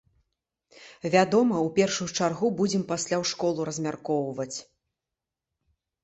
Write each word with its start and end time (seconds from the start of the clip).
Вядома, 1.15 1.55
у 1.67 1.67
першую 1.79 2.07
чаргу 2.17 2.47
будзем 2.61 2.83
пасля 2.91 3.15
ў 3.21 3.31
школу 3.33 3.67
размяркоўваць. 3.69 4.57